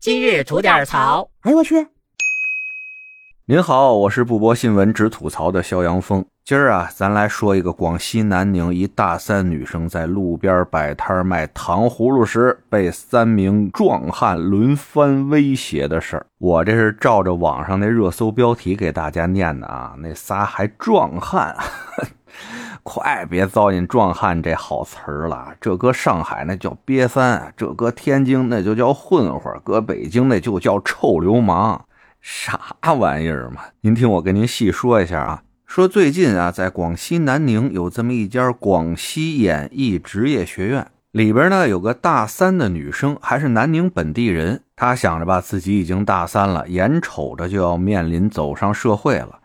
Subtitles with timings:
[0.00, 1.28] 今日吐点槽。
[1.42, 1.86] 哎呦我去！
[3.44, 6.24] 您好，我是不播新闻只吐槽的肖阳峰。
[6.42, 16.26] 今儿啊，咱来说一个广西南宁一大三女生在路边摆摊卖糖葫芦时，被三名壮汉轮番威胁的事儿。
[16.38, 21.54] 我这是照着网上那热搜标题给大家念的啊，那仨还壮汉。
[22.82, 31.80] 快别糟践“壮汉”这好词儿了，这搁上海那叫瘪三，这搁天津那就叫混混，搁北京那就叫臭流氓，
[32.20, 32.60] 啥
[32.98, 33.62] 玩意儿嘛？
[33.82, 35.42] 您听我跟您细说一下啊。
[35.66, 44.62] 说最近啊，在广西南宁有这么一家广西演艺职业学院，里边呢有个大三的女生，还是南宁本地人。
[44.74, 49.39] 她想着吧，自己已经大三了，眼瞅着就要面临走上社会了。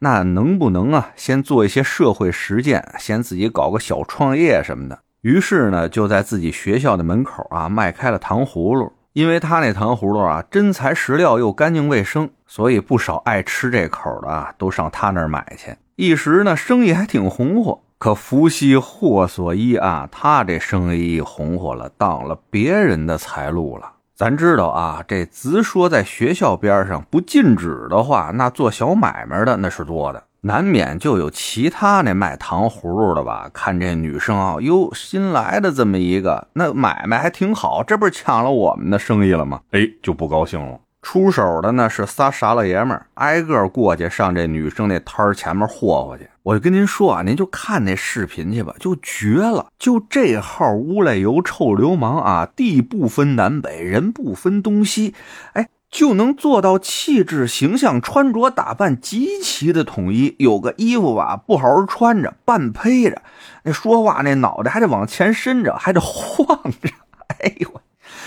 [0.00, 4.98] 那能不能啊，先做一些社会实践，先自己搞个小创业什么的？
[5.22, 8.92] 于是呢，就在自己学校的门口啊，卖开了糖葫芦。
[9.14, 15.74] 因为他那糖葫芦啊，真材实料又干净卫生，所以不少爱吃这口的啊，都上他那儿买去。
[15.96, 17.80] 一时呢，生意还挺红火。
[17.98, 23.90] 可福兮祸所依啊，他这生意一红火了，挡了别人的财路了。
[24.18, 33.48] 咱知道啊，这直说在学校边上不禁止的话，那做小买卖的那是多的，难免就有其他那卖糖葫芦的吧。
[33.54, 39.60] 看这女生啊，哟，新来的这么一个，那买卖还挺好，这不是抢了我们的生意了吗？
[39.70, 40.80] 哎，就不高兴了。
[41.00, 46.28] 出手的呢是仨傻老爷们儿，挨个过去上这女生那摊儿前面霍霍去。
[46.42, 49.68] 我就跟您说啊，您就看那视频去吧，就绝了！
[49.78, 55.14] 就这号乌来油臭流氓啊，地不分南北，人不分东西，
[55.52, 60.34] 哎，就能做到气质、形象、穿着打扮极其的统一。
[60.38, 63.22] 有个衣服吧，不好好穿着，半披着，
[63.62, 66.90] 那说话那脑袋还得往前伸着，还得晃着。
[67.38, 67.80] 哎呦，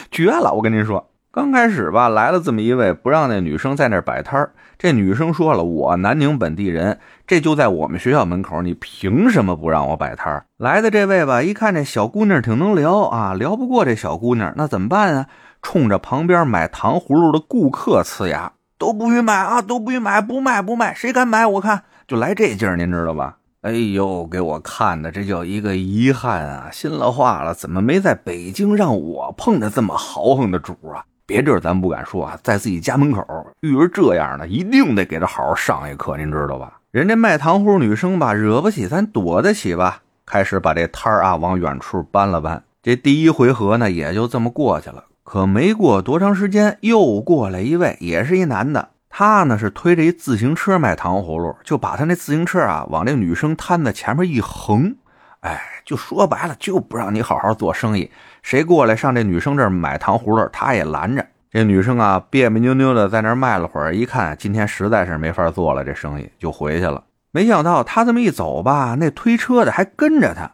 [0.09, 0.53] 绝了！
[0.53, 1.10] 我跟您说。
[1.33, 15.27] 刚开始吧，来了这么一位，不让那女生在那摆摊这女生说了：“我南宁本地人，这就在我们学校门口，你凭什么不让我摆摊来的这位吧，一看这小姑娘挺能聊啊，聊不过这小姑娘，那怎么办啊？
[15.61, 21.47] 冲着旁边买糖葫芦的顾客呲牙：“都不许买啊，都不许买，不卖不卖，谁敢买？
[21.47, 23.37] 我看就来这劲儿，您知道吧？
[23.61, 26.69] 哎呦，给我看的这叫一个遗憾啊！
[26.73, 33.25] 心了话了，怎么没在北京让我碰着这么豪横的主啊？”别地儿咱不敢说啊，在自己家门口
[33.61, 36.79] 遇着这样的，一定得给他好好上一课，您知道吧？
[36.91, 40.01] 人家卖糖葫芦女生吧，惹不起，咱躲得起吧？
[40.25, 42.61] 开始把这摊儿啊往远处搬了搬。
[42.83, 45.05] 这第一回合呢，也就这么过去了。
[45.23, 48.89] 可没过多长时间，又过来一位，也是一男的。
[49.09, 54.97] 他呢是推着一自行车卖糖葫芦，就把他那自行车啊往这女生摊子前面一横，
[55.41, 58.09] 哎，就说白了，就不让你好好做生意。
[58.41, 61.25] 谁过来上这女生这儿买糖葫芦，他也拦着。
[61.51, 67.03] 这女生啊，别别扭扭的在那儿卖了会儿，一看今天实在是没法做了，这生意就回去了。
[67.31, 70.49] 没想到他这么一走吧，那推车的还跟着他。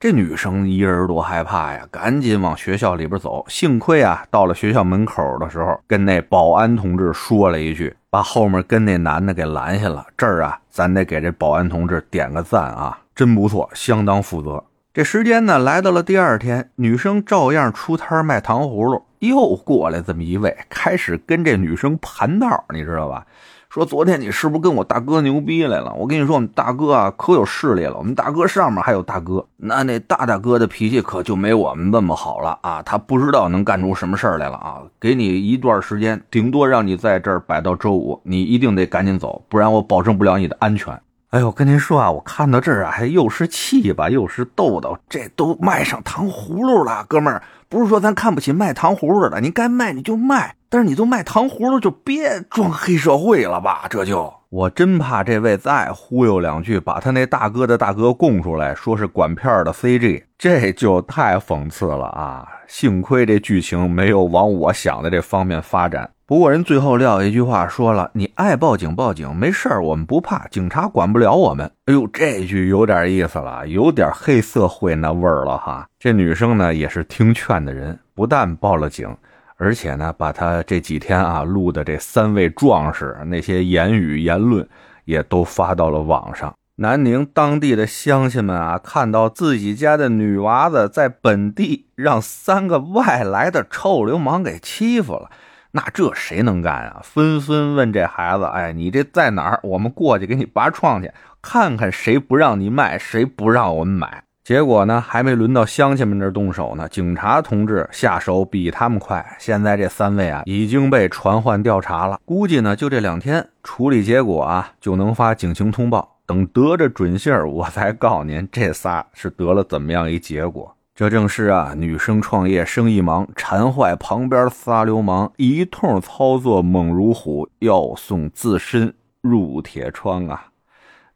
[0.00, 3.44] 这女生一人多害怕呀，赶紧往学校里边走。
[3.48, 10.04] 幸亏啊，到了学校门口的时候，跟那保安同志说了一句，把后面跟那男的给拦下了。
[10.16, 14.64] 这儿啊，咱得给这保安同志点个赞啊，真不错，相当负责。
[14.94, 23.26] 这时间呢，来到了第二天，女生照样出摊卖糖葫芦，又过来这么一位，开始跟这女生盘道，你知道吧？
[23.70, 25.94] 说昨天你是不是跟我大哥牛逼来了？
[25.94, 32.82] 我跟你说，我们大哥啊可有势力了，我们大哥上面还有大哥，那那大大哥的脾气可就没我们那么好了啊！
[32.82, 34.82] 他不知道能干出什么事来了啊！
[35.00, 41.00] 给你一段时间，顶多让你在这儿摆到周五，你一定得赶紧走，不然我保证不了你的安全。
[41.32, 62.46] 哎呦，跟您说啊，我看到这儿啊，还又是气吧，又是逗逗，这都卖上糖葫芦了，哥们儿，不是说咱看不起卖糖葫芦的，你该卖你就卖，但是你都卖糖葫芦，就别装黑社会了吧，这就，我真怕这位再忽悠两句，把他那大哥的大哥供出来，说是管片的 CG，这就太讽刺了啊！
[62.68, 66.10] 幸亏这剧情没有往我想的这方面发展。
[66.24, 75.86] 不过人最后撂一句话说了：“你爱报警报警，没事儿，我们不怕，警察管不了我们。”哎呦，这句有点意思了，有点黑社会那味儿了哈。
[75.98, 79.14] 这女生呢也是听劝的人，不但报了警，
[79.56, 84.66] 而且呢把她这几天啊录的这三位壮士那些言语言论
[85.04, 86.54] 也都发到了网上。
[86.76, 95.28] 南宁当地的乡亲们啊，看到自己家的女娃子在本地让三个外来的臭流氓给欺负了。
[95.74, 97.00] 那这谁能干啊？
[97.02, 99.60] 纷纷问这孩子：“哎，你这在哪儿？
[99.62, 101.10] 我们过去给你拔创去，
[101.40, 109.24] 看看谁不让你卖，谁不让我们买。”结果呢，还没轮到乡亲们这动手呢，警察同志下手比他们快。
[109.38, 116.16] 现在这三位啊，已经被传唤调查了，估计呢，就这两天处理结果啊，就能发警情通报。
[116.26, 120.76] 等得着准信儿，我才告您，这仨是得了怎么样一结果。
[120.94, 128.92] 这正是啊，女生创业生意忙，馋坏旁边仨流氓，一通操作猛如虎，要送自身
[129.22, 130.48] 入铁窗啊！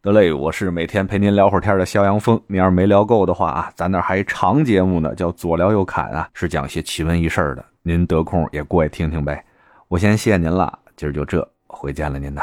[0.00, 2.40] 得嘞，我是每天陪您聊会儿天的肖阳峰。
[2.46, 7.62] 您要是没聊够的话啊，咱那还长节目呢，叫左聊右侃啊，是讲些奇闻异事的。
[7.82, 9.44] 您得空也过去听听呗。
[9.88, 12.42] 我先谢谢您了，今儿就这，回见了您呐。